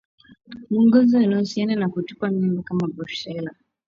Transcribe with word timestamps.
Magonjwa 0.69 1.19
yanayohusiana 1.21 1.75
na 1.75 1.89
kutupa 1.89 2.29
mimba 2.31 2.61
kama 2.63 2.87
Brusela 2.87 3.51